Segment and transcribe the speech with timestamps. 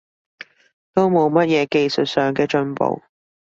[0.95, 3.03] 都冇乜嘢技術上嘅進步